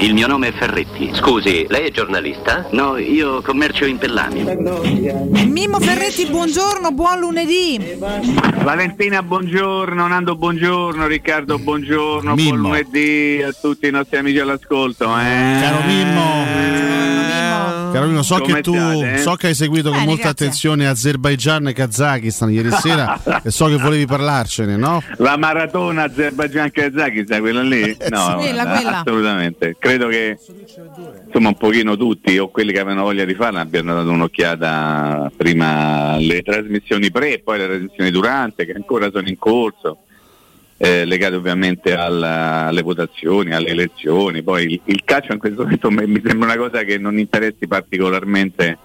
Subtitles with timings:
[0.00, 1.10] Il mio nome è Ferretti.
[1.12, 2.66] Scusi, lei è giornalista?
[2.70, 4.44] No, io commercio in Pellami.
[5.46, 7.98] Mimmo Ferretti, buongiorno, buon lunedì.
[8.62, 12.48] Valentina, buongiorno, Nando, buongiorno, Riccardo, buongiorno, Mimmo.
[12.48, 15.04] buon lunedì a tutti i nostri amici all'ascolto.
[15.18, 15.58] Eh.
[15.60, 16.44] Caro Mimmo,
[18.00, 19.18] caro Mimmo, so che tu eh?
[19.18, 20.30] so che hai seguito con molta grazie.
[20.30, 25.02] attenzione Azerbaijan e Kazakistan ieri sera e so che volevi parlarcene, no?
[25.18, 27.96] La maratona Azerbaijan Kazakistan, quella lì?
[28.08, 29.00] No, Sì, quella, guarda, quella.
[29.00, 29.76] assolutamente.
[29.78, 30.38] Credo che
[31.26, 36.12] insomma un pochino tutti o quelli che avevano voglia di farla abbiano dato un'occhiata prima
[36.12, 39.98] alle trasmissioni pre e poi alle trasmissioni durante, che ancora sono in corso.
[40.82, 44.42] Eh, legate ovviamente alla- alle votazioni, alle elezioni.
[44.42, 47.66] Poi il, il calcio in questo momento mi mi sembra una cosa che non interessi
[47.66, 48.78] particolarmente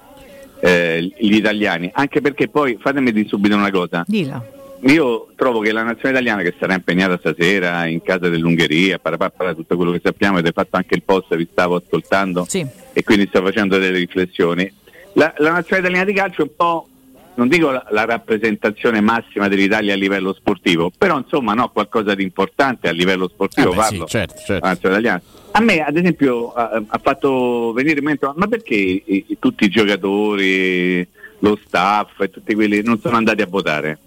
[0.60, 4.04] eh, gli italiani, anche perché poi fatemi dire subito una cosa.
[4.08, 4.44] Dilla.
[4.88, 9.76] Io trovo che la nazione italiana che sarà impegnata stasera in casa dell'Ungheria, parapapara, tutto
[9.78, 12.66] quello che sappiamo, ed hai fatto anche il post, vi stavo ascoltando Sì.
[12.94, 14.70] e quindi sto facendo delle riflessioni.
[15.14, 16.88] La, la nazione italiana di calcio è un po',
[17.36, 22.24] non dico la, la rappresentazione massima dell'Italia a livello sportivo, però insomma no, qualcosa di
[22.24, 24.66] importante a livello sportivo Eh beh, sì, certo, certo.
[25.52, 29.64] A me, ad esempio, ha, ha fatto venire in mente, ma perché i- i- tutti
[29.66, 31.08] i giocatori,
[31.40, 34.00] lo staff e tutti quelli non sono andati a votare?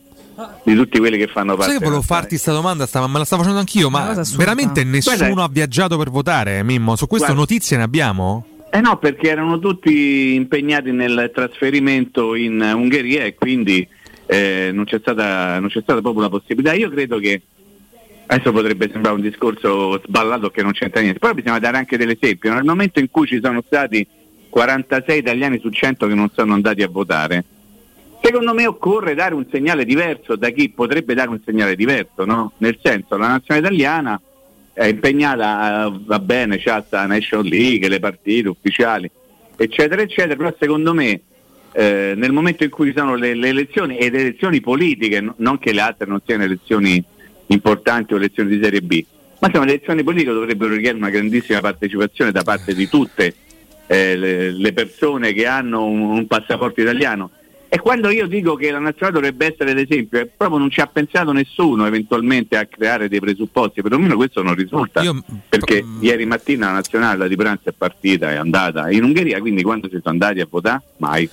[0.63, 1.71] Di tutti quelli che fanno parte.
[1.73, 5.17] Sai che volevo farti questa domanda, stava- me la stavo facendo anch'io, ma veramente nessuno
[5.17, 6.95] Guarda- ha viaggiato per votare, Mimmo?
[6.97, 8.47] Su questo Guarda- notizie ne abbiamo?
[8.71, 13.87] Eh no, perché erano tutti impegnati nel trasferimento in Ungheria e quindi
[14.27, 16.75] eh, non, c'è stata, non c'è stata proprio la possibilità.
[16.75, 17.41] Io credo che
[18.27, 22.53] adesso potrebbe sembrare un discorso sballato che non c'entra niente, però bisogna dare anche dell'esempio.
[22.53, 24.07] Nel momento in cui ci sono stati
[24.51, 27.45] 46 italiani su 100 che non sono andati a votare,
[28.21, 32.53] secondo me occorre dare un segnale diverso da chi potrebbe dare un segnale diverso, no?
[32.59, 34.21] Nel senso, la nazionale italiana
[34.79, 39.11] è impegnata, eh, va bene, c'ha sta Nation League, le partite ufficiali,
[39.57, 41.21] eccetera, eccetera, però secondo me
[41.73, 45.35] eh, nel momento in cui ci sono le, le elezioni e le elezioni politiche, no-
[45.39, 47.03] non che le altre non siano elezioni
[47.47, 49.05] importanti o elezioni di serie B,
[49.41, 53.35] ma insomma le elezioni politiche dovrebbero richiedere una grandissima partecipazione da parte di tutte
[53.89, 57.33] eh, le, le persone che hanno un, un passaporto italiano.
[57.71, 61.33] E quando io dico che la nazionale dovrebbe essere l'esempio, proprio non ci ha pensato
[61.33, 65.03] nessuno eventualmente a creare dei presupposti, perlomeno questo non risulta.
[65.03, 66.03] Io- perché mm.
[66.03, 69.89] ieri mattina la nazionale la di pranzo è partita, è andata in Ungheria, quindi quando
[69.89, 70.83] si sono andati a votare?
[70.97, 71.29] Mai.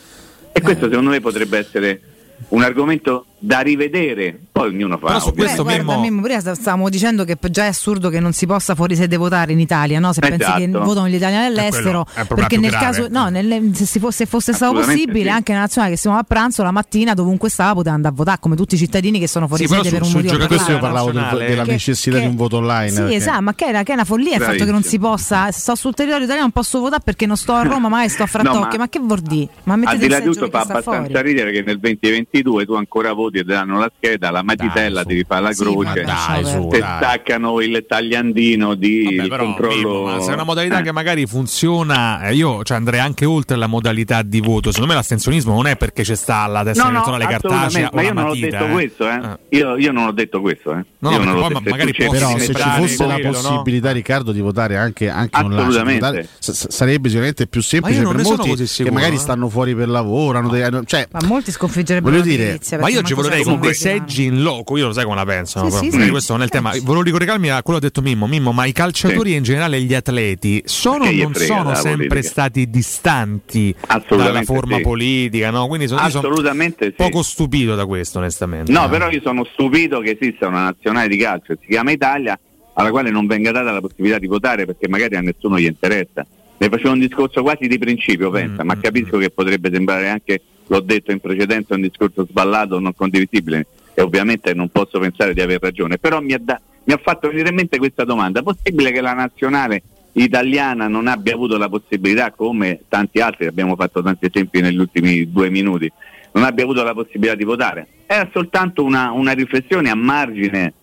[0.51, 2.01] E questo secondo me potrebbe essere
[2.49, 5.05] un argomento da rivedere, poi ognuno fa.
[5.07, 8.09] Però su questo Beh, guarda, Mimmo- Mimmo, prima sta- stavamo dicendo che già è assurdo
[8.09, 10.13] che non si possa fuori sede votare in Italia, no?
[10.13, 10.83] Se pensi che Esatto.
[10.83, 12.85] votano gli italiani all'estero, perché nel grave.
[12.85, 15.29] caso, no, nelle- se, si fosse, fosse stato possibile, sì.
[15.29, 18.17] anche la nazionale che si muove a pranzo la mattina, dovunque stava, poteva andare a
[18.17, 20.47] votare, come tutti i cittadini che sono fuori Sì, sede su- per un motivo per
[20.47, 22.89] Questo io parlavo del- della Che- necessità che- di un voto online.
[22.89, 24.83] Sì, perché- esatto, ma che è, una, che è una follia il fatto che non
[24.83, 25.09] si Bravissimo.
[25.09, 25.51] possa.
[25.51, 28.25] Sto sul territorio italiano, non posso votare perché non sto a Roma, ma sto a
[28.27, 28.59] Frattocchio.
[28.77, 29.49] ma- ma, che vuol dire?
[29.65, 31.21] Ma Al mettete di là di tutto fa abbastanza fuori.
[31.21, 35.07] ridere che nel 2022 tu ancora voti ti danno la scheda, la matitella su.
[35.07, 36.97] ti rifà la Sì, croce, ma dai, Dai, su, ti dai.
[36.97, 40.03] staccano il tagliandino di Vabbè, il però, controllo.
[40.03, 40.83] Ma se è una modalità Eh.
[40.83, 44.69] che magari funziona, eh, io cioè, andrei anche oltre la modalità di voto.
[44.71, 47.89] Secondo me l'astensionismo non è perché c'è sta la testa No, no, elettorale cartacea assolutamente,
[47.89, 48.45] o ma la io non ho matita.
[48.57, 48.71] detto eh.
[48.71, 49.13] questo, eh.
[49.15, 49.57] Eh.
[49.57, 50.85] Io, io non ho detto questo, eh.
[50.99, 51.69] No, Io no, non poi detto.
[51.69, 53.31] magari Se tu può Però se ci fosse la no?
[53.31, 58.23] possibilità, Riccardo, di votare anche, anche online, votare, s- sarebbe sicuramente più semplice Ma per
[58.23, 60.49] molti che magari stanno fuori per lavoro.
[60.49, 63.73] dei- cioè, Ma molti sconfiggerebbero la dire, Ma io ci manco vorrei sai con dei
[63.73, 66.09] seggi in loco, io lo sai come la penso, Sì, però, sì, sì.
[66.09, 66.71] questo non è il tema.
[66.81, 69.81] Volevo ricollegarmi a quello che ha detto Mimmo, Mimmo, ma i calciatori e in generale
[69.81, 72.29] gli atleti sono o non sono la sempre politica?
[72.29, 73.75] stati distanti
[74.09, 74.81] dalla forma sì.
[74.81, 75.67] politica, no?
[75.67, 76.93] Quindi sono, sono Assolutamente sì.
[76.95, 78.71] poco stupito da questo, onestamente.
[78.71, 78.89] No, Eh.
[78.89, 82.39] però io sono stupito che esista una nazionale di calcio che si chiama Italia
[82.77, 86.25] alla quale non venga data la possibilità di votare perché magari a nessuno gli interessa.
[86.57, 90.09] Ne facevo un discorso quasi di principio, pensa, Mm, ma mm, capisco che potrebbe sembrare
[90.09, 95.33] anche, l'ho detto in precedenza, un discorso sballato, non condivisibile e ovviamente non posso pensare
[95.33, 98.43] di aver ragione, però mi ha, da- mi ha fatto venire in mente questa domanda,
[98.43, 99.81] possibile che la nazionale
[100.13, 105.31] italiana non abbia avuto la possibilità, come tanti altri, abbiamo fatto tanti esempi negli ultimi
[105.31, 105.91] due minuti,
[106.33, 107.87] non abbia avuto la possibilità di votare?
[108.05, 110.73] Era soltanto una, una riflessione a margine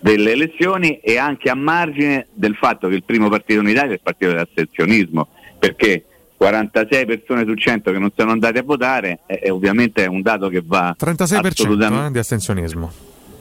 [0.00, 3.94] delle elezioni e anche a margine del fatto che il primo partito in Italia è
[3.94, 5.28] il partito dell'astensionismo,
[5.58, 6.04] perché
[6.36, 10.48] 46 persone su 100 che non sono andate a votare è, ovviamente è un dato
[10.48, 12.06] che va 36% assolutamente...
[12.06, 12.92] eh, di astensionismo.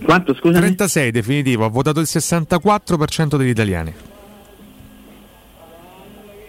[0.04, 0.60] Quanto scusa?
[0.60, 3.94] 36 definitivo, ha votato il 64% degli italiani.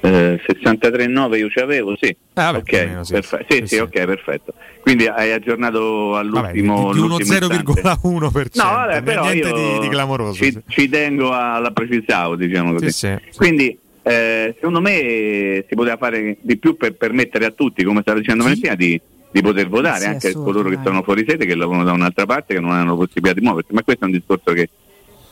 [0.00, 2.14] Eh, 63,9 io ci avevo, sì.
[2.32, 3.12] vabbè, ok, più o meno, sì.
[3.12, 4.54] perfe- sì, Sì, sì, ok, perfetto.
[4.80, 7.72] Quindi hai aggiornato Vabbè, di, all'ultimo di uno all'ultimo istante.
[7.80, 8.48] 0,1%.
[8.54, 10.34] No, vabbè, però niente io di, di clamoroso.
[10.34, 12.90] Ci, ci tengo alla precisavo, diciamo così.
[12.90, 13.36] Sì, sì, sì.
[13.36, 13.78] Quindi
[14.08, 18.44] eh, secondo me si poteva fare di più per permettere a tutti, come stava dicendo
[18.44, 19.00] Valentina, di,
[19.32, 22.24] di poter votare, Sì, anche a coloro che sono fuori sede, che lavorano da un'altra
[22.24, 23.72] parte, che non hanno possibilità di muoversi.
[23.72, 24.68] Ma questo è un discorso che,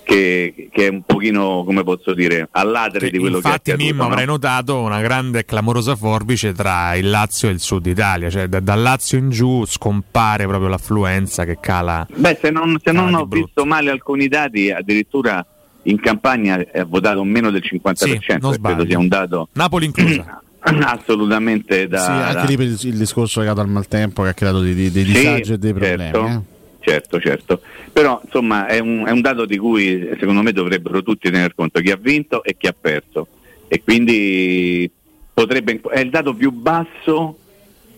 [0.02, 3.92] che- che è un pochino, come posso dire, all'adere di quello Infatti, che è accaduto.
[3.94, 4.10] Mimmo, no?
[4.10, 8.48] avrai notato una grande e clamorosa forbice tra il Lazio e il Sud Italia, cioè
[8.48, 12.04] da- dal Lazio in giù scompare proprio l'affluenza che cala.
[12.12, 13.44] Beh, se non, se non ho brutto.
[13.46, 15.46] visto male alcuni dati, addirittura
[15.84, 19.86] in campagna ha votato meno del 50%, Sì, non e credo sia un dato Napoli
[19.86, 20.42] inclusa.
[20.64, 21.98] assolutamente da...
[21.98, 25.12] sì, anche lì il, discorso legato al maltempo che ha creato dei, dei- dei Sì,
[25.12, 26.02] disagi e dei problemi.
[26.12, 26.40] certo, eh.
[26.80, 27.60] certo, certo.
[27.92, 31.80] Però insomma è un, è un dato di cui secondo me dovrebbero tutti tener conto,
[31.80, 33.26] chi ha vinto e chi ha perso.
[33.68, 34.90] E quindi
[35.34, 37.38] potrebbe, è il dato più basso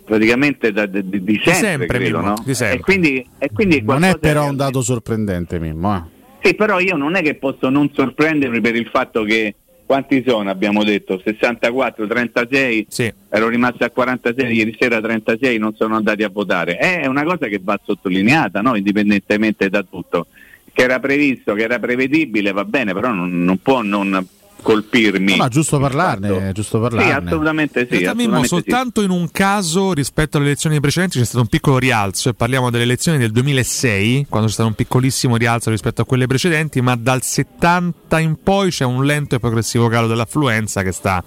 [0.04, 2.42] praticamente da- di, di- di sempre, sempre, credo, Mimmo, no?
[2.44, 2.78] di sempre.
[2.78, 5.96] E quindi, e quindi Non è però un dato sorprendente, Mimmo.
[5.96, 6.14] eh.
[6.46, 9.52] Sì, però io non è che posso non sorprendermi per il fatto che
[9.84, 13.12] quanti sono, abbiamo detto, 64, 36, Sì.
[13.28, 16.76] ero rimasto a 46, ieri sera 36 non sono andati a votare.
[16.76, 18.76] È una cosa che va sottolineata, no?
[18.76, 20.28] indipendentemente da tutto.
[20.72, 24.24] Che era previsto, che era prevedibile, va bene, però non, non può non
[24.62, 25.36] colpirmi.
[25.36, 27.28] No, no, giusto parlarne, giusto Sì, parlarne.
[27.28, 27.96] assolutamente In sì.
[27.96, 28.54] Mimmo, assolutamente sì.
[28.54, 32.70] soltanto in un caso rispetto alle elezioni precedenti c'è stato un piccolo rialzo e parliamo
[32.70, 36.96] delle elezioni del 2006 quando c'è stato un piccolissimo rialzo rispetto a quelle precedenti ma
[36.96, 41.22] dal 70 in poi c'è un lento e progressivo calo dell'affluenza che sta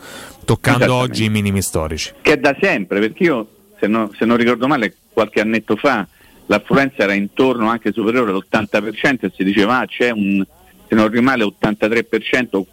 [0.46, 3.48] toccando oggi i minimi storici che è da sempre, perché io,
[3.80, 6.06] se, no- se non ricordo male, qualche annetto fa
[6.48, 10.44] l'affluenza era intorno anche superiore all'80% e si diceva ah, c'è un,
[10.90, 12.64] se non male, 83%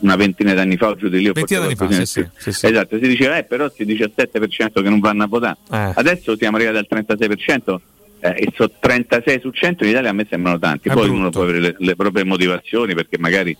[0.00, 1.30] una ventina d'anni fa o giù di lì.
[1.30, 2.66] Ventina d'anni fa, sì, sì, sì.
[2.66, 5.56] Esatto, si diceva eh, però si 17% che non vanno a votare.
[5.70, 5.92] Eh.
[5.94, 7.76] Adesso siamo arrivati al 36%.
[8.18, 11.18] eh, e so 36 su 100 in Italia a me sembrano tanti, È poi brutto.
[11.20, 13.56] uno può avere le, le proprie motivazioni perché magari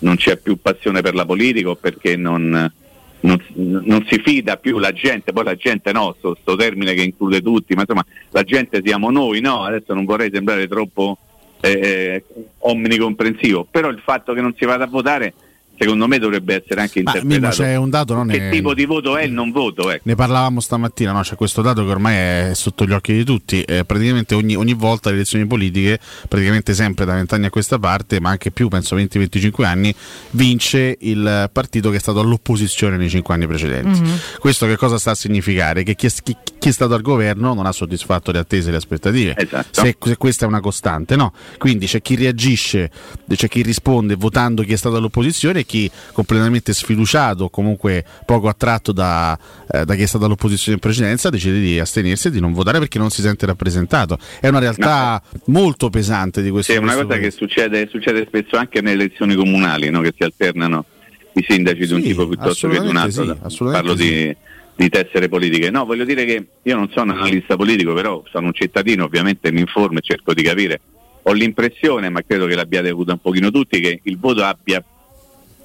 [0.00, 2.72] non c'è più passione per la politica o perché non,
[3.20, 7.02] non, non si fida più la gente, poi la gente no, sto, sto termine che
[7.02, 9.62] include tutti, ma insomma la gente siamo noi, no?
[9.62, 11.18] Adesso non vorrei sembrare troppo
[11.60, 12.24] eh,
[12.58, 15.34] omnicomprensivo, però il fatto che non si vada a votare
[15.78, 17.62] secondo me dovrebbe essere anche Ma Mimmo interpretato.
[17.62, 18.50] c'è un dato, non che è...
[18.50, 19.90] tipo di voto è il non voto?
[19.90, 20.02] Ecco.
[20.04, 21.20] Ne parlavamo stamattina, no?
[21.20, 24.74] c'è questo dato che ormai è sotto gli occhi di tutti, eh, praticamente ogni, ogni
[24.74, 25.98] volta le elezioni politiche,
[26.28, 29.94] praticamente sempre da vent'anni a questa parte, ma anche più, penso 20-25 anni,
[30.30, 34.02] vince il partito che è stato all'opposizione nei cinque anni precedenti.
[34.38, 35.82] Questo che cosa sta a significare?
[35.82, 38.70] Che chi è, chi- chi è stato al governo non ha soddisfatto le attese e
[38.72, 39.82] le aspettative, Esatto.
[39.84, 41.32] se, se questa è una costante, no?
[41.56, 42.90] Quindi c'è chi reagisce,
[43.28, 48.48] c'è chi risponde votando chi è stato all'opposizione e chi completamente sfiduciato o comunque poco
[48.48, 49.38] attratto da,
[49.70, 52.78] eh, da chi è stato all'opposizione in precedenza decide di astenersi e di non votare
[52.78, 54.18] perché non si sente rappresentato.
[54.40, 58.56] È una realtà molto pesante di questo Sì, è una cosa che succede, succede spesso
[58.56, 60.00] anche nelle elezioni comunali, no?
[60.00, 60.86] che si alternano
[61.34, 63.36] i sindaci di un Sì, tipo piuttosto che di un altro.
[63.48, 64.34] sì, Parlo di,
[64.74, 65.70] di tessere politiche.
[65.70, 69.60] No, voglio dire che io non sono analista politico, però sono un cittadino, ovviamente mi
[69.60, 70.80] informo e cerco di capire.
[71.22, 74.82] Ho l'impressione, ma credo che l'abbiate avuto un pochino tutti, che il voto abbia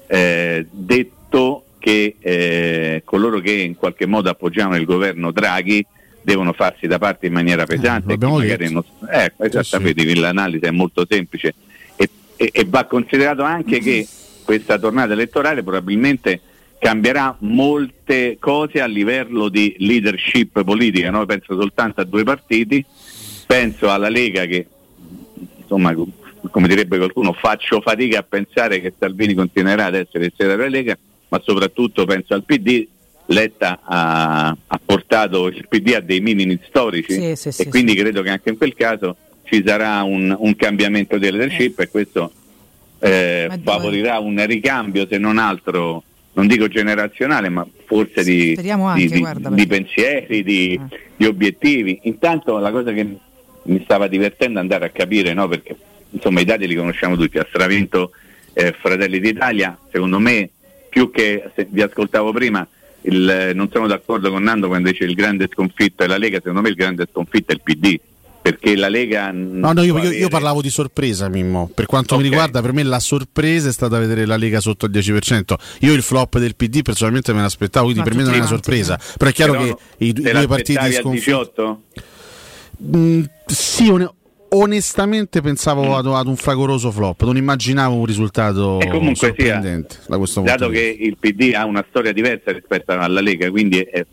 [0.06, 5.84] eh, detto che eh, coloro che in qualche modo appoggiavano il governo Draghi
[6.22, 8.06] devono farsi da parte in maniera pesante.
[8.06, 8.84] Eh, l'abbiamo chi magari detto.
[9.00, 11.54] non- ecco, esattamente, l'analisi è molto semplice
[11.96, 14.06] e, e- e va considerato anche che
[14.44, 16.40] questa tornata elettorale probabilmente
[16.78, 21.10] cambierà molte cose a livello di leadership politica.
[21.10, 21.24] no?
[21.26, 22.84] Penso soltanto a due partiti,
[23.46, 24.66] penso alla Lega che
[25.60, 25.94] insomma
[26.50, 30.68] come direbbe qualcuno faccio fatica a pensare che Salvini continuerà ad essere il segretario della
[30.76, 30.98] Lega,
[31.28, 32.86] ma soprattutto penso al PD.
[33.28, 37.92] Letta ha, ha portato il PD a dei minimi storici Sì, sì, e sì, quindi
[37.92, 37.98] sì.
[37.98, 42.30] credo che anche in quel caso ci sarà un, un cambiamento di leadership e questo
[42.98, 46.02] eh, favorirà un ricambio se non altro
[46.34, 50.98] non dico generazionale ma forse di, Speriamo di- anche, di- guarda, di pensieri di, Eh.
[51.16, 53.06] di obiettivi intanto la cosa che
[53.62, 55.48] mi stava divertendo è andare a capire no?
[55.48, 55.74] perché
[56.14, 58.12] insomma i dati li conosciamo tutti ha stravinto
[58.52, 60.48] eh, Fratelli d'Italia secondo me
[60.88, 62.66] più che se vi ascoltavo prima
[63.02, 66.60] il, non sono d'accordo con Nando quando dice il grande sconfitto è la Lega secondo
[66.62, 67.98] me il grande sconfitto è il PD
[68.40, 71.70] perché la Lega No, no, io, io- io parlavo di sorpresa, Mimmo.
[71.74, 72.20] Per quanto Ok.
[72.22, 75.54] mi riguarda, per me la sorpresa è stata vedere la Lega sotto il 10%.
[75.80, 78.46] Io il flop del PD personalmente me l'aspettavo, quindi Ma per me non è una
[78.46, 79.00] sorpresa.
[79.16, 81.30] Però è chiaro che i, du- i due partiti sconfitti.
[81.30, 81.82] 18
[82.96, 84.12] Mm, sì, one-
[84.56, 89.96] onestamente pensavo ad, ad un fragoroso flop, non immaginavo un risultato E comunque sia, sorprendente
[90.06, 93.78] da questo punto dato che il PD ha una storia diversa rispetto alla Lega, quindi
[93.80, 94.04] è-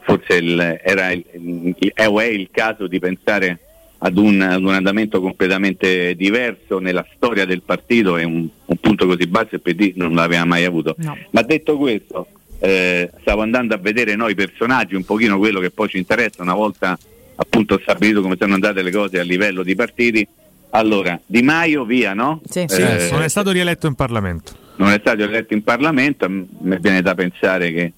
[0.00, 3.58] forse il- era il, il- è o è il caso di pensare
[3.98, 9.06] ad un, ad un andamento completamente diverso nella storia del partito e un, un punto
[9.06, 10.94] così basso il PD non l'aveva mai avuto.
[10.98, 11.16] No.
[11.32, 12.28] Ma detto questo,
[12.60, 16.54] eh, stavo andando a vedere noi personaggi, un pochino quello che poi ci interessa una
[16.54, 16.96] volta
[17.40, 20.26] appunto stabilito come sono andate le cose a livello di partiti.
[20.70, 22.40] Allora, Di Maio via, no?
[22.48, 22.64] Sì.
[22.68, 24.52] Sì, Eh, non è stato rieletto in Parlamento.
[24.76, 27.92] non è stato eletto in Parlamento, a me viene da pensare che,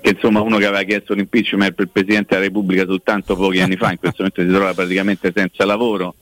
[0.00, 3.76] che, insomma uno che aveva chiesto l'impeachment per il Presidente della Repubblica soltanto pochi anni
[3.76, 6.14] fa, in questo momento si trova praticamente senza lavoro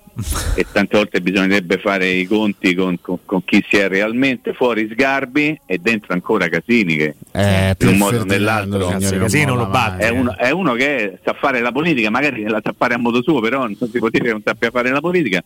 [0.55, 4.89] e tante volte bisognerebbe fare i conti con, con- con chi si è realmente, fuori
[4.91, 8.91] Sgarbi e dentro ancora Casini che Eh, in un modo o nell'altro.
[8.91, 10.05] molla lo batte.
[10.07, 13.23] è uno, è uno che sa fare la politica, magari la sa fare a modo
[13.23, 15.43] suo, però non si può dire che non sappia fare la politica.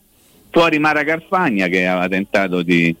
[0.49, 2.95] Fuori Mara Carfagna che aveva tentato di,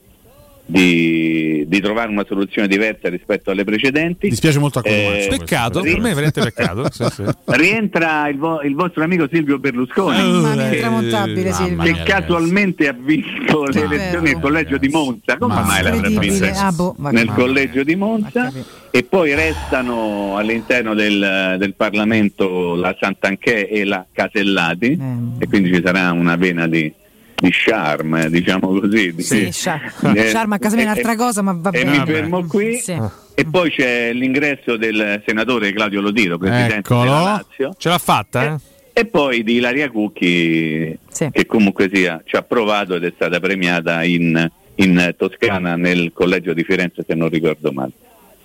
[0.65, 4.29] di- di trovare una soluzione diversa rispetto alle precedenti.
[4.29, 5.37] Dispiace molto a Eh, Cotumaccio questo.
[5.45, 6.87] Peccato, per me è veramente peccato.
[6.91, 7.23] Sì, sì.
[7.45, 10.17] Rientra il, vo- il vostro amico Silvio Berlusconi.
[10.17, 11.93] Mamma mia, Eh, intramontabile mamma Silvio.
[11.93, 16.07] che casualmente ha vinto le Ah, elezioni nel collegio di Monza, come Ma mai l'avrà
[16.07, 16.45] Incredibile.
[16.47, 16.65] vinta?
[16.65, 18.51] Ah, boh, nel collegio di Monza
[18.91, 25.43] e poi restano all'interno del, del Parlamento la Santanchè e la Casellati Eh.
[25.43, 26.91] e quindi ci sarà una vena di,
[27.35, 29.13] di charme, diciamo così.
[29.13, 31.79] di- Sì, Sciar- Eh, Sciarma a casa mia è e- un'altra cosa, ma va E
[31.83, 31.91] bene.
[31.91, 32.11] mi Vabbè.
[32.11, 32.77] fermo qui.
[32.77, 32.97] Sì.
[33.37, 37.01] E poi c'è l'ingresso del senatore Claudio Lodiro, presidente Eccolo.
[37.03, 37.75] della Lazio.
[37.77, 38.55] Ce l'ha fatta, eh?
[38.97, 41.27] E poi di Ilaria Cucchi, Sì.
[41.31, 46.53] che comunque sia, ci ha provato ed è stata premiata in, in Toscana nel collegio
[46.53, 47.91] di Firenze, se non ricordo male.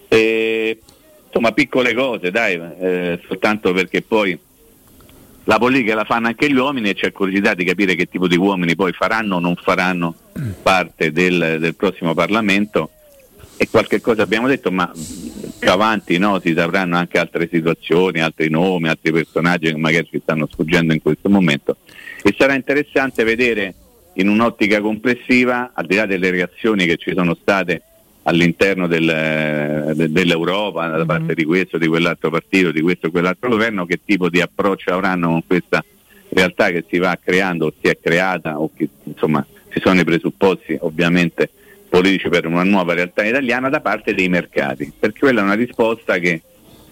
[0.08, 0.80] E,
[1.26, 4.36] insomma, piccole cose, dai, eh, soltanto perché poi
[5.44, 8.36] la politica la fanno anche gli uomini e c'è curiosità di capire che tipo di
[8.36, 10.14] uomini poi faranno o non faranno
[10.62, 12.90] parte del, del prossimo Parlamento.
[13.56, 14.90] E qualche cosa abbiamo detto, ma
[15.58, 20.20] più avanti no, si sapranno anche altre situazioni, altri nomi, altri personaggi che magari ci
[20.22, 21.76] stanno sfuggendo in questo momento.
[22.22, 23.74] E sarà interessante vedere
[24.14, 27.82] in un'ottica complessiva, al di là delle reazioni che ci sono state
[28.24, 33.48] all'interno del- de- dell'Europa da parte di questo, di quell'altro partito, di questo o quell'altro
[33.48, 35.84] governo, che tipo di approccio avranno con questa
[36.28, 40.04] realtà che si va creando o si è creata o che insomma ci sono i
[40.04, 41.50] presupposti ovviamente
[41.88, 46.18] politici per una nuova realtà italiana da parte dei mercati, perché quella è una risposta
[46.18, 46.42] che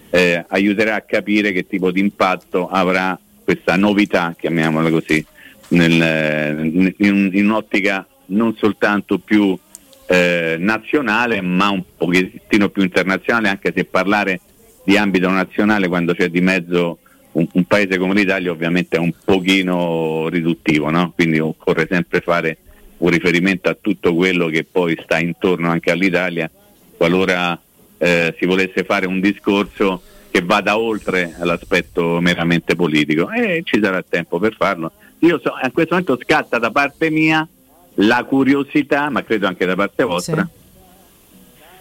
[0.09, 5.23] eh, aiuterà a capire che tipo di impatto avrà questa novità, chiamiamola così,
[5.69, 6.65] nel-
[6.97, 9.57] in, in un'ottica non soltanto più
[10.09, 14.41] eh, nazionale ma un pochettino più internazionale, anche se parlare
[14.83, 16.97] di ambito nazionale quando c'è di mezzo
[17.33, 21.11] un, un paese come l'Italia ovviamente è un pochino riduttivo, no?
[21.13, 22.57] quindi occorre sempre fare
[22.97, 26.49] un riferimento a tutto quello che poi sta intorno anche all'Italia
[26.97, 27.57] qualora
[27.97, 30.01] eh, si volesse fare un discorso
[30.31, 34.91] che vada oltre l'aspetto meramente politico e ci sarà tempo per farlo.
[35.19, 37.47] Io so, in questo momento scatta da parte mia
[38.01, 40.47] la curiosità, ma credo anche da parte vostra,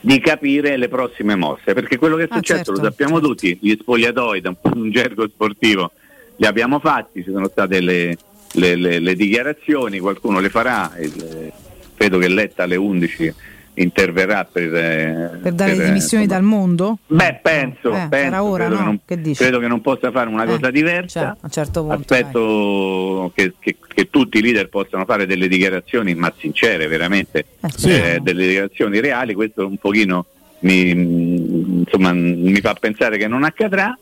[0.00, 3.28] di capire le prossime mosse, perché quello che è Ah, successo certo, lo sappiamo certo.
[3.28, 5.90] tutti, gli spogliatoi da un, un gergo sportivo
[6.36, 8.16] li abbiamo fatti, ci sono state le,
[8.52, 11.52] le- le- le dichiarazioni, qualcuno le farà, il-
[11.96, 13.34] credo che Letta alle 11
[13.82, 16.98] interverrà per, eh, Per dare per, le dimissioni insomma, dal mondo?
[17.06, 18.80] Beh, penso, Eh, penso, era ora, credo, no?
[19.04, 21.36] che non, Che credo che non possa fare una Eh, cosa diversa.
[21.40, 26.32] cioè, certo punto, Aspetto che, che- che tutti i leader possano fare delle dichiarazioni, ma
[26.38, 27.90] sincere, veramente, Eh, Sì.
[27.90, 29.34] eh, delle dichiarazioni reali.
[29.34, 30.26] Questo un pochino
[30.60, 33.96] mi, insomma, mi fa pensare che non accadrà.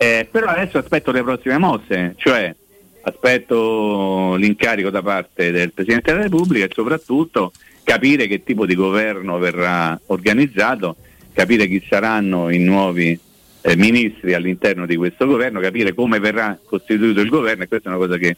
[0.00, 2.54] Eh, però adesso aspetto le prossime mosse, cioè
[3.02, 7.52] aspetto l'incarico da parte del Presidente della Repubblica e soprattutto
[7.88, 10.96] capire che tipo di governo verrà organizzato,
[11.32, 13.18] capire chi saranno i nuovi
[13.62, 17.94] eh, ministri all'interno di questo governo, capire come verrà costituito il governo e questa è
[17.94, 18.36] una cosa che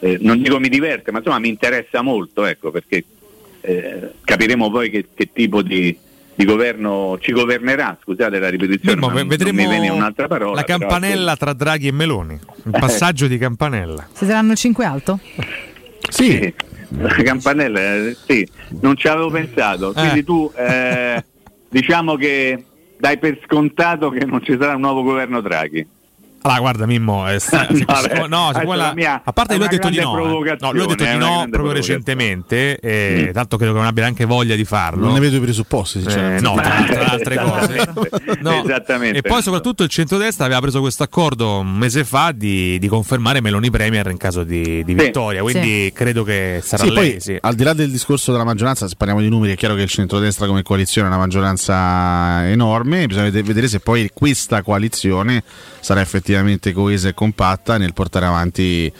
[0.00, 3.04] eh, non dico mi diverte, ma insomma mi interessa molto, ecco, perché
[3.60, 5.94] eh, capiremo poi che, che tipo di,
[6.34, 10.54] di governo ci governerà, scusate la ripetizione, Mimmo, ma vedremo non mi viene un'altra parola.
[10.54, 12.40] la però, campanella tra Draghi e Meloni.
[12.64, 14.08] Il passaggio di campanella.
[14.14, 15.20] Si daranno il 5 alto?
[16.18, 16.52] Sì,
[16.98, 18.46] la campanella, eh, sì,
[18.80, 19.92] non ci avevo pensato.
[19.92, 20.24] Quindi Eh.
[20.24, 21.24] tu eh,
[21.68, 22.64] diciamo che
[22.98, 25.86] dai per scontato che non ci sarà un nuovo governo Draghi.
[26.42, 29.64] Allora, guarda, Mimmo, è sta- No, se- beh, no, se quella- mia a parte lui
[29.66, 30.56] ha detto di no, eh.
[30.60, 33.32] no, lui ha detto di no proprio recentemente, e Mm.
[33.32, 35.04] tanto credo che non abbia neanche voglia di farlo.
[35.04, 36.42] Non ne vedo i presupposti, Eh, sinceramente.
[36.42, 37.92] no, tra, tra altre cose.
[38.40, 38.62] No.
[38.64, 39.18] Esattamente.
[39.18, 43.40] E poi soprattutto il centrodestra aveva preso questo accordo un mese fa di, di confermare
[43.40, 45.04] Meloni Premier in caso di, di Sì.
[45.04, 47.10] vittoria, quindi credo che sarà Sì, lei.
[47.12, 47.36] poi sì.
[47.40, 49.88] al di là del discorso della maggioranza, se parliamo di numeri, è chiaro che il
[49.88, 53.06] centrodestra come coalizione è una maggioranza enorme.
[53.06, 55.42] Bisogna vede- vedere se poi questa coalizione
[55.80, 56.27] sarà effettivamente
[56.72, 58.92] coesa e compatta nel portare avanti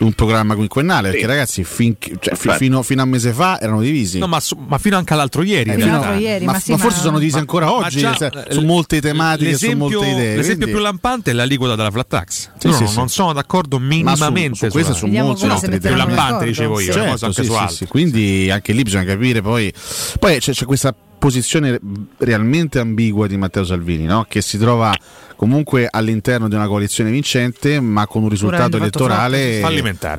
[0.00, 2.56] un programma quinquennale, perché ragazzi fin- cioè, Infatti.
[2.56, 4.18] fino, fino a un mese fa erano divisi.
[4.18, 5.68] No, ma, su- ma fino anche all'altro ieri.
[5.70, 8.26] Eh, all'altro ieri, ma, ma sì, forse sono divisi ma- ancora Ma oggi già, se-
[8.26, 10.36] eh, su molte tematiche, su l'esempio, molte idee.
[10.36, 12.50] l'esempio quindi- più lampante è l'aliquota della flat tax.
[12.58, 13.14] Sì, Io sì, non, sì.
[13.14, 16.92] sono d'accordo ma su, minimamente su questo su come altre si più lampante, dicevo io,
[16.92, 16.98] Sì.
[16.98, 17.86] cosa anche sì, sì, sì.
[17.86, 19.70] Quindi anche lì bisogna capire poi.
[20.18, 21.78] Poi c'è, c'è questa posizione
[22.18, 24.26] realmente ambigua di Matteo Salvini, no?
[24.28, 24.92] che si trova
[25.36, 29.62] comunque all'interno di una coalizione vincente, ma con un risultato elettorale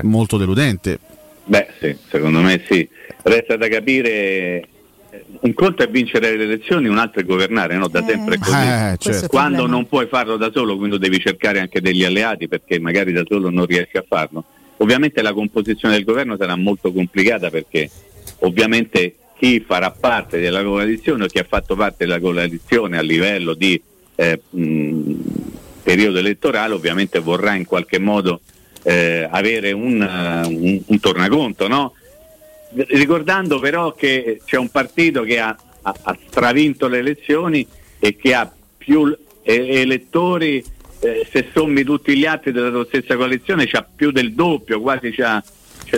[0.03, 0.99] molto deludente.
[1.43, 2.87] Beh, sì, secondo me sì.
[3.23, 4.09] Resta da capire.
[5.09, 7.87] eh, Un conto è vincere le elezioni, un altro è governare, no?
[7.87, 8.51] Da Eh, sempre è così.
[8.55, 9.27] Eh, questo è certo.
[9.27, 13.23] Quando non puoi farlo da solo, quindi devi cercare anche degli alleati perché magari da
[13.27, 14.45] solo non riesci a farlo.
[14.77, 17.89] Ovviamente la composizione del governo sarà molto complicata perché
[18.39, 23.55] ovviamente chi farà parte della coalizione o chi ha fatto parte della coalizione a livello
[23.55, 23.81] di
[24.13, 25.13] eh, mh,
[25.81, 28.41] periodo elettorale ovviamente vorrà in qualche modo
[28.83, 31.93] eh, avere un, eh, un- un tornaconto, no?
[32.89, 37.65] ricordando però che c'è un partito che ha, ha- ha stravinto le elezioni
[37.99, 40.63] e che ha più eh, elettori,
[40.99, 45.09] eh, se sommi tutti gli altri della tua stessa coalizione, c'ha più del doppio, quasi
[45.09, 45.43] c'ha,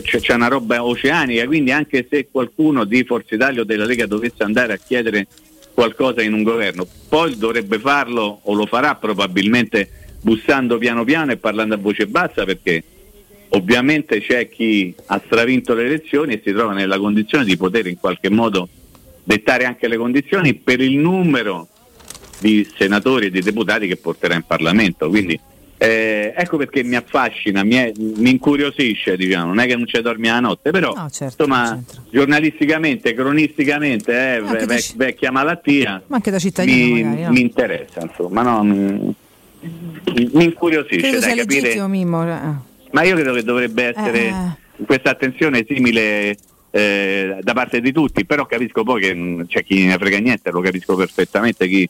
[0.02, 4.06] c'è, c'è- una roba oceanica, quindi anche se qualcuno di Forza Italia o della Lega
[4.06, 5.28] dovesse andare a chiedere
[5.74, 9.90] qualcosa in un governo, poi dovrebbe farlo o lo farà probabilmente
[10.22, 12.84] bussando piano piano e parlando a voce bassa perché
[13.50, 17.98] ovviamente c'è chi ha stravinto le elezioni e si trova nella condizione di poter in
[18.00, 18.68] qualche modo
[19.24, 21.68] dettare anche le condizioni per il numero
[22.40, 25.08] di senatori e di deputati che porterà in Parlamento.
[25.10, 25.40] Quindi
[25.78, 30.00] eh, ecco perché mi affascina, mi, è- mi incuriosisce, diciamo, non è che non ci
[30.02, 32.02] dormi la notte, però No, certo, insomma c'entra.
[32.10, 37.32] giornalisticamente, cronisticamente, eh, Anche ve- da vecchia malattia, Ma anche da cittadino mi, magari, no?
[37.32, 39.16] mi interessa, insomma, no, mi,
[40.34, 41.62] mi incuriosisce sia capire.
[41.62, 42.24] legittimo Mimmo.
[42.28, 42.72] eh.
[42.92, 44.84] Ma io credo che dovrebbe essere Eh.
[44.86, 46.38] questa attenzione simile
[46.76, 50.50] eh, da parte di tutti, però capisco poi che mh, c'è chi ne frega niente,
[50.52, 51.88] lo capisco perfettamente chi,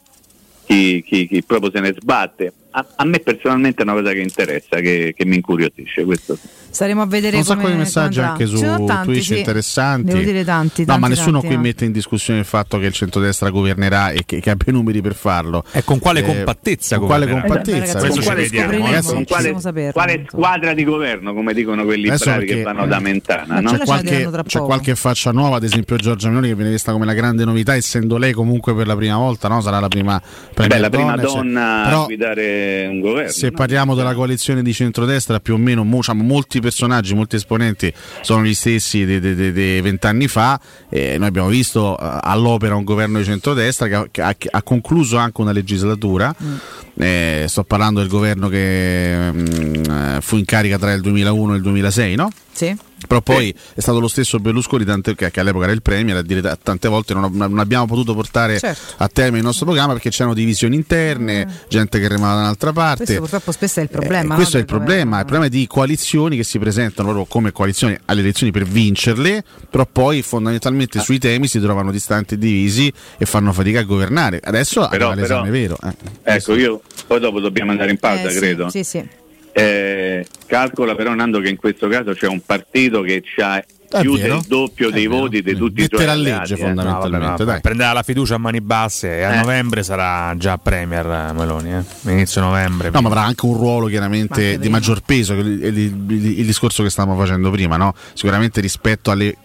[0.66, 2.54] chi- chi- chi proprio se ne sbatte.
[2.76, 6.04] A, a me personalmente è una cosa che interessa, che, che mi incuriosisce.
[6.06, 6.48] Questo sì.
[6.74, 9.38] Staremo a vedere un sacco di messaggi anche su tanti, Twitch sì.
[9.38, 10.08] interessanti.
[10.12, 11.62] Devo dire tanti, no, tanti, ma nessuno tanti, qui no.
[11.62, 15.00] mette in discussione il fatto che il centrodestra governerà e che, che abbia i numeri
[15.00, 15.64] per farlo.
[15.72, 17.78] E con quale Eh, compattezza con quale compattezza?
[17.78, 19.92] Ragazzi, Questo con ci quale, non quale- saperlo.
[19.92, 23.60] quale squadra di governo, come dicono quelli Adesso bravi che vanno da Mentana?
[23.60, 23.72] No?
[23.74, 27.14] C'è qualche, c'è qualche faccia nuova, ad esempio Giorgia Meloni, che viene vista come la
[27.14, 29.62] grande novità, essendo lei comunque per la prima volta, no?
[29.62, 30.20] sarà la prima,
[30.56, 33.32] premier Beh, la prima donna, donna a guidare un governo.
[33.32, 33.52] se no?
[33.54, 38.44] parliamo della coalizione di centrodestra, più o meno mo- diciamo, molti personaggi, molti esponenti sono
[38.44, 40.60] gli stessi di vent'anni fa.
[40.90, 44.48] Eh, noi abbiamo visto eh, all'opera un governo di centrodestra che ha, che ha- che
[44.52, 46.36] ha concluso anche una legislatura.
[46.96, 51.56] Eh, sto parlando del governo che mm, eh, fu in carica tra il 2001 e
[51.56, 52.30] il 2006, no?
[52.52, 52.76] Sì.
[53.06, 56.22] Però poi è stato lo stesso Berlusconi, tante- che, che all'epoca era il Premier, a
[56.22, 58.94] dire tante volte non, non abbiamo potuto portare Certo.
[58.98, 63.04] a termine il nostro programma perché c'erano divisioni interne, gente che remava da un'altra parte.
[63.04, 64.34] Questo purtroppo spesso è il problema.
[64.34, 67.26] Eh, questo no, è il problema, il problema è di coalizioni che si presentano proprio
[67.26, 72.38] come coalizioni alle elezioni per vincerle, però poi fondamentalmente sui temi si trovano distanti e
[72.38, 74.40] divisi e fanno fatica a governare.
[74.42, 75.78] Adesso Però- arriva l'esame vero.
[75.84, 75.94] eh.
[76.24, 78.70] Ecco, io poi dopo dobbiamo andare in pausa, Eh, credo.
[78.70, 79.04] Sì, sì.
[79.56, 83.64] Eh, calcola però Nando che in questo caso c'è un partito che ha
[84.18, 85.20] vero, del doppio dei vero.
[85.22, 86.50] voti di tutti i suoi alleati.
[86.50, 86.66] legge, eh.
[86.66, 87.18] fondamentalmente.
[87.20, 87.62] No, vabbè, no, dai.
[87.62, 89.38] Prenderà la fiducia a mani basse e a Eh.
[89.42, 92.12] novembre sarà già Premier Meloni, eh.
[92.12, 92.90] inizio novembre.
[92.90, 96.40] No, ma avrà anche un ruolo Ma chiaramente anche di maggior peso, è il, il-
[96.40, 97.94] il discorso che stavamo facendo prima, no?
[98.14, 99.36] sicuramente rispetto alle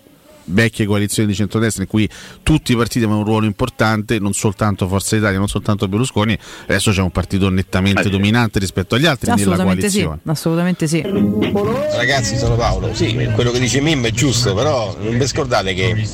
[0.48, 2.08] vecchie coalizioni di centrodestra in cui
[2.42, 6.90] tutti i partiti avevano un ruolo importante, non soltanto Forza Italia, non soltanto Berlusconi, adesso
[6.90, 8.10] c'è un partito nettamente Ah, sì.
[8.10, 10.02] dominante rispetto agli altri nella Assolutamente sì.
[10.02, 10.32] coalizione.
[10.32, 11.96] Assolutamente sì.
[11.96, 12.94] Ragazzi, sono Paolo.
[12.94, 16.04] Sì, quello che dice Mim è giusto, però non vi scordate che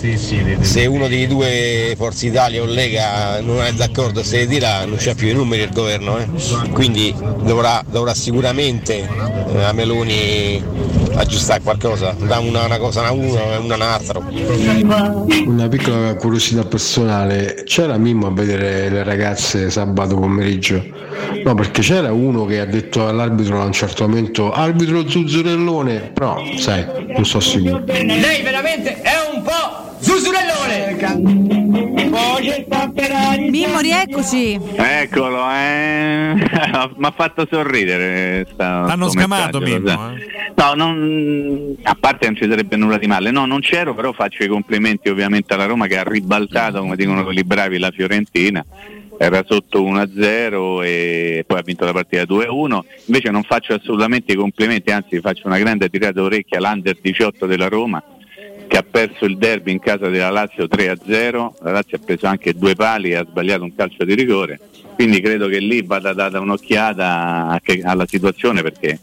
[0.61, 4.97] se uno dei due Forza Italia o Lega non è d'accordo se ne dirà, non
[4.97, 6.19] c'è più i numeri il governo.
[6.19, 6.29] eh.
[6.73, 9.09] Quindi dovrà, dovrà sicuramente
[9.53, 10.63] eh, a Meloni
[11.15, 14.24] aggiustare qualcosa, da una, una cosa a uno e una a un altro.
[15.47, 20.83] Una piccola curiosità personale, c'era Mimmo a vedere le ragazze sabato pomeriggio?
[21.45, 26.43] No, perché c'era uno che ha detto all'arbitro a un certo momento, arbitro zuzzurellone, però
[26.57, 27.83] sai, non so sicuro.
[27.87, 31.44] Lei veramente è un po' zuzzurellone!
[33.51, 34.59] Mimmo, rieccoci.
[34.77, 36.35] Eccolo, eh.
[36.97, 38.47] mi ha fatto sorridere.
[38.53, 40.53] sta- T'hanno sto scamato, Mimmo, eh?
[40.55, 43.31] No, non- a parte non ci sarebbe nulla di male.
[43.31, 47.25] No, non c'ero, però faccio i complimenti ovviamente alla Roma che ha ribaltato, come dicono
[47.25, 48.65] quelli bravi, la Fiorentina.
[49.17, 52.81] era sotto 1-0 e poi ha vinto la partita 2-1.
[53.07, 57.69] Invece non faccio assolutamente i complimenti, anzi faccio una grande tirata d'orecchia all'Under 18 della
[57.69, 58.03] Roma
[58.67, 61.53] che ha perso il derby in casa della Lazio 3-0.
[61.63, 64.61] La Lazio ha preso anche due pali e ha sbagliato un calcio di rigore.
[64.95, 68.99] Quindi credo che lì vada data un'occhiata alla situazione perché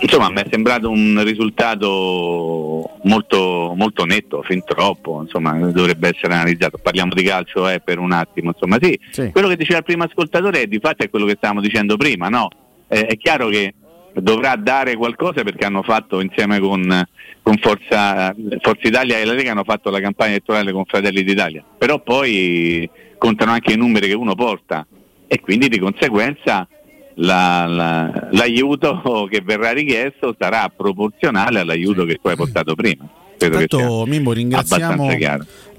[0.00, 6.78] insomma mi è sembrato un risultato molto, molto netto, fin troppo, insomma dovrebbe essere analizzato.
[6.78, 8.98] Parliamo di calcio eh, per un attimo, insomma sì.
[9.10, 9.30] sì.
[9.30, 12.28] Quello che diceva il primo ascoltatore è di fatto è quello che stavamo dicendo prima,
[12.28, 12.48] no?
[12.88, 13.74] Eh, è chiaro che
[14.14, 17.06] dovrà dare qualcosa perché hanno fatto insieme con,
[17.42, 21.64] con Forza, Forza, Italia e la Lega hanno fatto la campagna elettorale con Fratelli d'Italia,
[21.78, 24.86] però poi contano anche i numeri che uno porta
[25.26, 26.66] e quindi di conseguenza
[27.14, 33.08] la, la, l'aiuto che verrà richiesto sarà proporzionale all'aiuto che tu hai portato prima.
[33.42, 35.06] Intanto Mimmo ringraziamo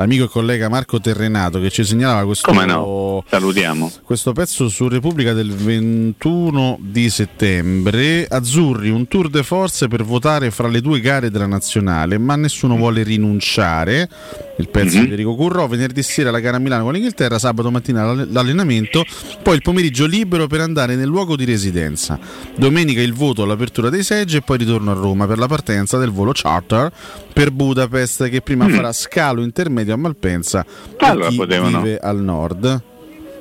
[0.02, 3.92] l'amico e collega Marco Terrenato che ci segnalava questo, no?
[4.04, 8.26] questo pezzo su Repubblica del 21 di settembre.
[8.28, 12.76] Azzurri, un tour de force per votare fra le due gare della nazionale, ma nessuno
[12.76, 14.10] vuole rinunciare.
[14.58, 15.06] Il pezzo mm-hmm.
[15.06, 15.68] di Enrico Curro.
[15.68, 19.04] Venerdì sera la gara a Milano con l'Inghilterra, sabato mattina l'allenamento,
[19.42, 22.20] poi il pomeriggio libero per andare nel luogo di residenza.
[22.56, 26.12] Domenica il voto all'apertura dei seggi e poi ritorno a Roma per la partenza del
[26.12, 26.92] volo charter
[27.34, 28.74] per Budapest che prima mm.
[28.74, 30.66] farà scalo intermedio a Malpensa
[30.98, 31.82] allora chi potevano.
[31.82, 32.84] vive al nord.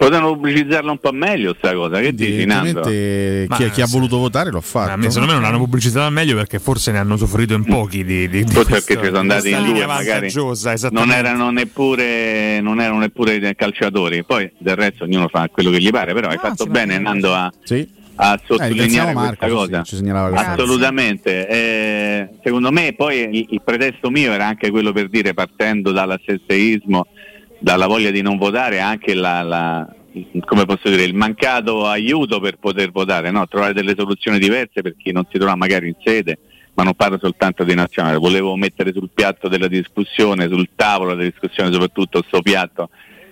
[0.00, 2.80] Potevano pubblicizzarla un po' meglio sta cosa, che dici Nando?
[2.80, 4.96] Chi, chi ha voluto votare l'ho fatto.
[4.96, 8.26] Ma secondo me non l'hanno pubblicizzata meglio perché forse ne hanno soffrito in pochi di,
[8.26, 10.32] di, di Forse perché ci sono andati in due magari
[10.90, 15.90] non erano neppure, non erano neppure calciatori, poi del resto ognuno fa quello che gli
[15.90, 17.52] pare, però hai fatto bene Nando a...
[17.62, 19.84] Sì a eh, sottolineare eh, questa cosa.
[19.84, 21.48] Sì, Assolutamente.
[21.48, 27.06] Eh, secondo me poi il, il, pretesto mio era anche quello per dire partendo dall'assesseismo,
[27.58, 29.94] dalla voglia di non votare, anche la, la,
[30.44, 33.46] come posso dire, il mancato aiuto per poter votare, no?
[33.48, 36.38] trovare delle soluzioni diverse per chi non si trova magari in sede
[36.72, 41.28] ma non parlo soltanto di nazionale, volevo mettere sul piatto della discussione, sul tavolo della
[41.28, 42.88] discussione soprattutto sto piatto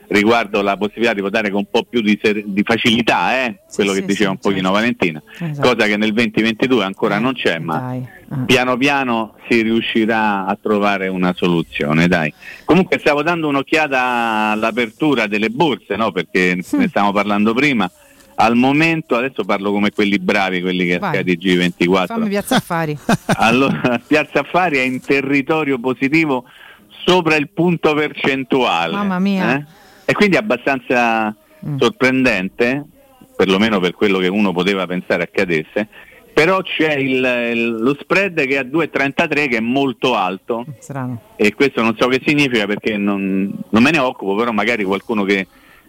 [0.09, 3.61] riguardo la possibilità di votare con un po' più di, ser- di facilità, eh?
[3.73, 4.73] quello sì, che sì, diceva sì, un pochino certo.
[4.73, 5.69] Valentina, esatto.
[5.69, 7.95] cosa che nel 2022 ancora eh, non c'è, ma
[8.29, 8.45] ah.
[8.47, 12.09] piano piano si riuscirà a trovare una soluzione.
[12.09, 12.33] Dai.
[12.65, 16.11] Comunque stavo dando un'occhiata all'apertura delle borse, no?
[16.11, 17.91] perché ne stavamo parlando prima.
[18.41, 22.07] Al momento, adesso parlo come quelli bravi, quelli che a G24.
[22.07, 22.97] Fammi Piazza Affari.
[23.35, 26.45] allora, Piazza Affari è in territorio positivo
[27.05, 28.95] sopra il punto percentuale.
[28.95, 29.57] Mamma mia.
[29.57, 29.65] Eh?
[30.11, 31.77] E quindi è abbastanza mm.
[31.77, 32.83] sorprendente,
[33.37, 35.87] perlomeno per quello che uno poteva pensare accadesse,
[36.33, 41.35] però c'è il, il, lo spread che è a 2,33 che è molto alto Strano.
[41.37, 45.25] e questo non so che significa perché non, non me ne occupo, però magari qualcuno
[45.25, 45.47] che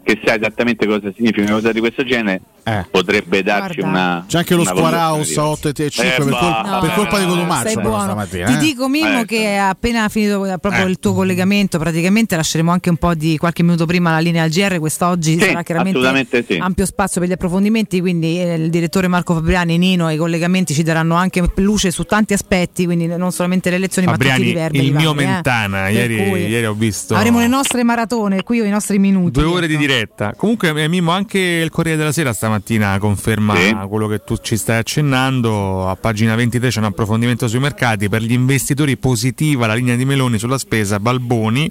[0.09, 2.85] che sa esattamente cosa significa una cosa di questo genere, eh.
[2.89, 3.99] potrebbe darci Guarda.
[3.99, 4.25] una.
[4.27, 7.25] C'è anche lo Squaraus a 8 e 5 eh, per, col- no, per colpa di
[7.25, 8.45] Cotumaccio stamattina.
[8.47, 8.57] Ti eh?
[8.57, 9.25] dico Mimmo eh.
[9.25, 13.85] che appena finito proprio il tuo collegamento, praticamente lasceremo anche un po' di qualche minuto
[13.85, 14.79] prima la linea al GR.
[14.79, 16.57] Quest'oggi sì, sarà chiaramente sì.
[16.57, 17.99] ampio spazio per gli approfondimenti.
[17.99, 22.33] Quindi il direttore Marco Fabriani, Nino e i collegamenti ci daranno anche luce su tanti
[22.33, 24.85] aspetti, quindi non solamente le elezioni, Fabriani, ma tutti i verbali.
[24.87, 27.13] Il mio Mentana, ieri, ieri, ho visto.
[27.13, 29.39] Avremo le nostre maratone, qui ho i nostri minuti.
[29.39, 29.98] Due ore di ecco.
[29.99, 30.33] Diretta.
[30.35, 33.75] Comunque, eh, Mimmo, anche il Corriere della Sera stamattina conferma sì.
[33.87, 35.87] quello che tu ci stai accennando.
[35.87, 38.09] A pagina 23 c'è un approfondimento sui mercati.
[38.09, 40.99] Per gli investitori positiva la linea di Meloni sulla spesa.
[40.99, 41.69] Balboni,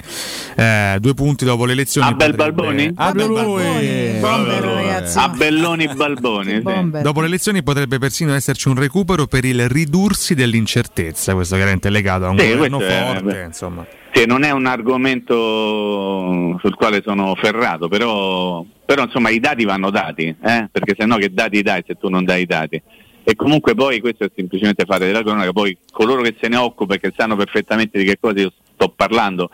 [0.56, 2.08] eh, due punti dopo le elezioni.
[2.08, 2.92] A bel Balboni?
[2.94, 4.18] A bel Balboni.
[4.20, 5.18] Bomber, ragazzi.
[5.18, 6.62] A Belloni Balboni.
[6.64, 7.02] Sì.
[7.02, 11.34] Dopo le elezioni potrebbe persino esserci un recupero per il ridursi dell'incertezza.
[11.34, 13.42] Questo chiaramente è legato a un sì, governo forte.
[13.42, 13.86] È, insomma.
[14.18, 19.90] Sì, non è un argomento sul quale sono ferrato, però, però insomma i dati vanno
[19.90, 20.68] dati, eh?
[20.72, 22.82] perché se no che dati dai se tu non dai i dati?
[23.22, 26.94] E comunque poi questo è semplicemente fare della cronaca, poi coloro che se ne occupano
[26.94, 29.50] e che sanno perfettamente di che cosa io sto parlando,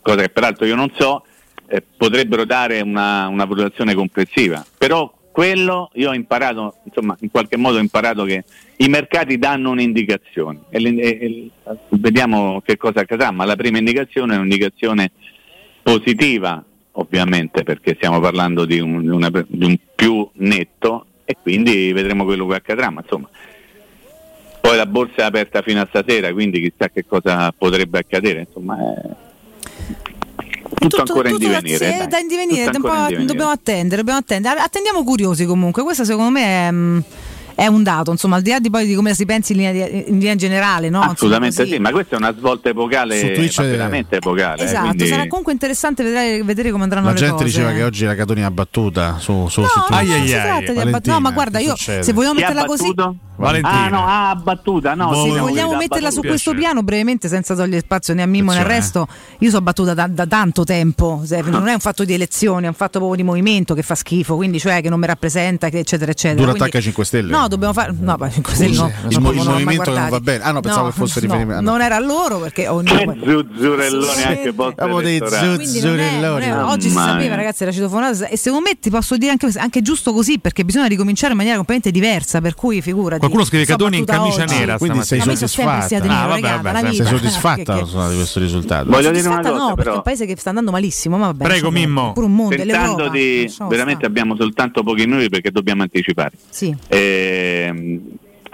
[0.00, 1.24] cosa che peraltro io non so,
[1.66, 4.64] eh, potrebbero dare una, una valutazione complessiva.
[4.78, 8.44] Però quello io ho imparato, insomma, in qualche modo ho imparato che
[8.76, 11.50] i mercati danno un'indicazione e, e, e
[11.90, 15.12] vediamo che cosa accadrà, ma la prima indicazione è un'indicazione
[15.82, 22.24] positiva, ovviamente, perché stiamo parlando di un, una, di un più netto e quindi vedremo
[22.24, 23.28] quello che accadrà, ma insomma.
[24.60, 28.78] Poi la borsa è aperta fino a stasera, quindi chissà che cosa potrebbe accadere, insomma.
[28.78, 29.14] È
[30.74, 31.96] tutto, tutto ancora tutto in divenire.
[31.98, 33.24] Da, da in divenire, in divenire.
[33.24, 34.60] dobbiamo attendere, dobbiamo attendere.
[34.60, 35.82] Attendiamo curiosi comunque.
[35.82, 36.72] Questa secondo me è,
[37.54, 39.72] è un dato, insomma, al di là di poi di come si pensi in linea,
[39.72, 41.00] di, in linea generale, no?
[41.00, 44.62] Assolutamente insomma, sì, ma questa è una svolta epocale, veramente epocale.
[44.62, 45.06] Eh, esatto, quindi...
[45.06, 47.30] sarà comunque interessante vedere, vedere come andranno la le cose.
[47.30, 50.12] La gente diceva che oggi la Catoni ha battuta su, su, no, su no, ai,
[50.12, 52.92] ai, ai, No, ma guarda, io se vogliamo metterla così
[53.36, 53.84] Valentina.
[53.84, 55.12] Ah no, ah, battuta, no.
[55.14, 58.64] Se vogliamo metterla su questo piano brevemente senza togliere spazio né a Mimmo né al
[58.64, 62.68] resto, io sono battuta da, da tanto tempo, non è un fatto di elezioni, è
[62.68, 66.10] un fatto proprio di movimento che fa schifo, quindi cioè che non mi rappresenta, eccetera,
[66.10, 66.40] eccetera.
[66.40, 67.30] Dura quindi, attacca 5 Stelle.
[67.30, 68.92] No, dobbiamo fare no, 5 Stelle no.
[69.08, 70.44] Il, il movimento non va bene.
[70.44, 71.62] Ah no, pensavo no, che fosse no, riferimento.
[71.62, 76.50] Non era loro perché ognuno zuzzurelloni anche Avevo dei zuzzurelloni.
[76.50, 80.12] Oggi si sapeva, ragazzi, era citofonata e secondo me ti posso dire anche, anche giusto
[80.12, 83.20] così perché bisogna ricominciare in maniera completamente diversa, per cui figurati.
[83.20, 84.54] Qualcuno scrive Catoni in camicia oggi.
[84.54, 89.40] nera quindi sei soddisfatta ah, vabbè, vabbè, sei soddisfatta di questo risultato voglio dire una
[89.40, 92.26] cosa no perché è un paese che sta andando malissimo ma vabbè, prego Mimmo pure
[92.26, 96.74] un mondo pensando di veramente abbiamo soltanto pochi minuti perché dobbiamo anticipare sì.
[96.88, 97.33] eh,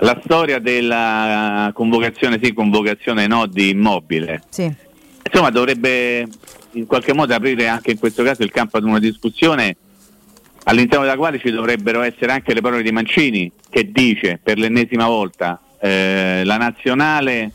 [0.02, 4.72] la storia della convocazione sì convocazione no di immobile sì.
[5.24, 6.26] insomma dovrebbe
[6.72, 9.76] in qualche modo aprire anche in questo caso il campo ad una discussione
[10.64, 15.06] all'interno della quale ci dovrebbero essere anche le parole di Mancini che dice per l'ennesima
[15.06, 17.52] volta eh, la nazionale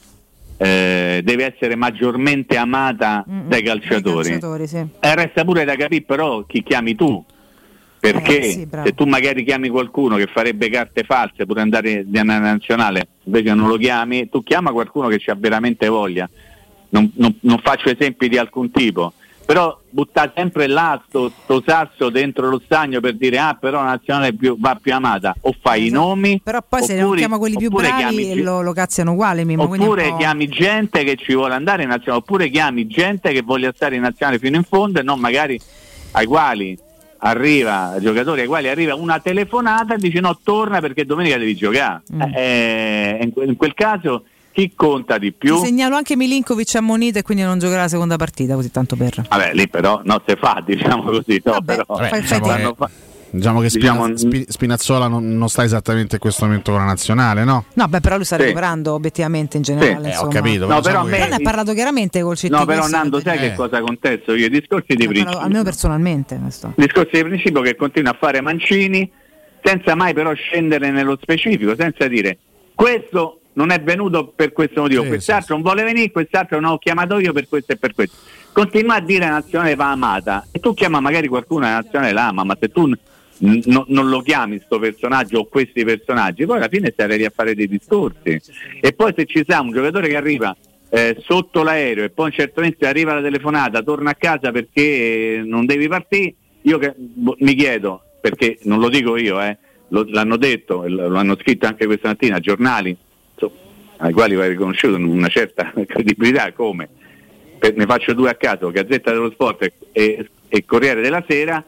[0.58, 3.48] eh, deve essere maggiormente amata mm-hmm.
[3.48, 4.30] dai calciatori.
[4.30, 4.78] Dai calciatori sì.
[4.78, 7.24] eh, resta pure da capire però chi chiami tu.
[8.12, 12.40] Perché eh, sì, se tu magari chiami qualcuno che farebbe carte false pure andare nella
[12.40, 16.30] nazionale, invece non lo chiami, tu chiama qualcuno che ha veramente voglia.
[16.90, 19.12] Non, non, non faccio esempi di alcun tipo
[19.46, 23.90] però buttare sempre là sto, sto, sasso dentro lo stagno per dire ah però la
[23.90, 26.02] nazionale più, va più amata o fai esatto.
[26.02, 29.12] i nomi però poi oppure, se non chiama quelli più bravi chiami, lo, lo cazziano
[29.12, 33.44] uguale Mimo, oppure chiami gente che ci vuole andare in nazionale oppure chiami gente che
[33.44, 35.60] voglia stare in nazionale fino in fondo e non magari
[36.12, 36.78] ai quali
[37.20, 42.04] arriva giocatori ai quali arriva una telefonata e dice no torna perché domenica devi giocare
[42.14, 42.22] mm.
[42.34, 44.26] eh, in, in quel caso
[44.56, 45.60] chi conta di più.
[45.60, 49.26] Ti segnalo anche Milinkovic ammonito e quindi non giocherà la seconda partita, così tanto per.
[49.28, 52.78] Vabbè, lì però no, se fa, diciamo così, no, Vabbè, però fai, diciamo
[53.36, 57.44] diciamo che diciamo, Spina, Spinazzola non, non, sta esattamente in questo momento con la nazionale,
[57.44, 57.66] no?
[57.74, 58.44] No, beh, però lui sta sì.
[58.44, 60.12] recuperando obiettivamente in generale.
[60.12, 60.16] Sì.
[60.16, 60.68] Eh, ho capito.
[60.68, 61.28] No, però me...
[61.28, 62.50] ne ha parlato chiaramente col CT.
[62.50, 63.40] No, però Nando, sai eh.
[63.42, 64.46] che cosa contesto io?
[64.46, 65.40] I discorsi di principio.
[65.40, 66.38] Almeno personalmente.
[66.38, 66.74] Questo.
[66.76, 69.10] Discorsi di principio che continua a fare Mancini
[69.64, 72.38] senza mai però scendere nello specifico, senza dire
[72.76, 76.72] questo non è venuto per questo motivo, sì, quest'altro sì, non vuole venire, quest'altro non
[76.72, 78.18] ho chiamato io per questo e per questo.
[78.52, 82.44] Continua a dire la nazionale va amata e tu chiama magari qualcuno la nazionale l'ama,
[82.44, 82.92] ma se tu
[83.40, 87.32] n- n- non lo chiami questo personaggio o questi personaggi, poi alla fine stai a
[87.34, 88.40] fare dei discorsi.
[88.80, 90.56] E poi se ci sta un giocatore che arriva
[90.90, 95.88] eh, sotto l'aereo e poi certamente arriva la telefonata, torna a casa perché non devi
[95.88, 99.58] partire, io che, bo, mi chiedo, perché non lo dico io, eh,
[99.90, 102.96] lo, l'hanno detto, lo hanno scritto anche questa mattina, giornali,
[103.98, 106.90] ai quali va riconosciuto una certa credibilità come
[107.74, 111.64] ne faccio due a caso, Gazzetta dello Sport e, e Corriere della Sera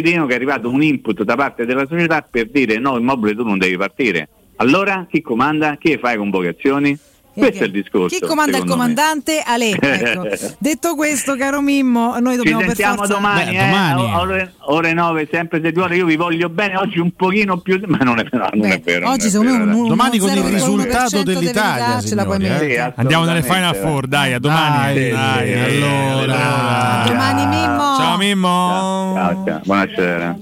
[0.00, 3.44] dicono che è arrivato un input da parte della società per dire no, immobile tu
[3.44, 4.28] non devi partire.
[4.56, 5.76] Allora chi comanda?
[5.76, 6.98] Chi fa le convocazioni?
[7.34, 8.16] Questo è il discorso.
[8.16, 9.42] Chi comanda il comandante?
[9.44, 9.72] Ale.
[10.04, 10.28] Ecco.
[10.58, 13.14] Detto questo, caro Mimmo, noi dobbiamo Ci sentiamo per forza...
[13.14, 14.14] domani, Beh, eh, domani.
[14.14, 15.96] Ore, ore 9, sempre se ore.
[15.96, 18.80] Io vi voglio bene, oggi un pochino più, ma non è, no, non Beh, è
[18.80, 19.10] vero.
[19.10, 22.24] Oggi secondo me un, domani con il risultato dell'Italia.
[22.24, 22.58] Puoi eh?
[22.58, 25.10] sì, Andiamo dalle Final Four, dai, a domani.
[25.10, 27.04] Dai, dai, allora.
[27.06, 27.96] Domani Mimmo.
[27.96, 29.14] Ciao Mimmo.
[29.14, 29.60] Ciao, ciao.
[29.64, 30.38] Buonasera.